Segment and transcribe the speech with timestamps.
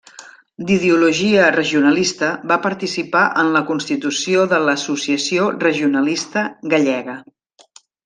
[0.69, 7.21] D'ideologia regionalista va participar en la constitució de l'Associació Regionalista Gallega.